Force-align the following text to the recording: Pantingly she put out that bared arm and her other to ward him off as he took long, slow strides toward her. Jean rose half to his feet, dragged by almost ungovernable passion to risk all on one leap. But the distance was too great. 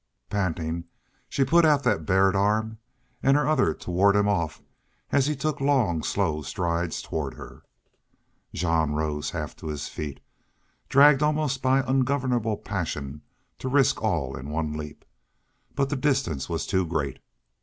Pantingly 0.31 0.85
she 1.29 1.45
put 1.45 1.63
out 1.63 1.83
that 1.83 2.07
bared 2.07 2.35
arm 2.35 2.79
and 3.21 3.37
her 3.37 3.47
other 3.47 3.71
to 3.71 3.91
ward 3.91 4.15
him 4.15 4.27
off 4.27 4.59
as 5.11 5.27
he 5.27 5.35
took 5.35 5.61
long, 5.61 6.01
slow 6.01 6.41
strides 6.41 7.03
toward 7.03 7.35
her. 7.35 7.61
Jean 8.51 8.93
rose 8.93 9.29
half 9.29 9.55
to 9.57 9.67
his 9.67 9.87
feet, 9.87 10.19
dragged 10.89 11.19
by 11.19 11.25
almost 11.27 11.63
ungovernable 11.63 12.57
passion 12.57 13.21
to 13.59 13.69
risk 13.69 14.01
all 14.01 14.35
on 14.35 14.49
one 14.49 14.73
leap. 14.73 15.05
But 15.75 15.89
the 15.89 15.95
distance 15.95 16.49
was 16.49 16.65
too 16.65 16.83
great. 16.87 17.19